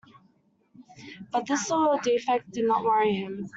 But 1.31 1.45
this 1.45 1.69
little 1.69 1.99
defect 2.01 2.49
did 2.49 2.65
not 2.65 2.83
worry 2.83 3.13
him. 3.13 3.45